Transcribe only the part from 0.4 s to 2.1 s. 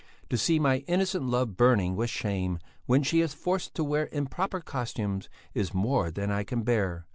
my innocent love burning with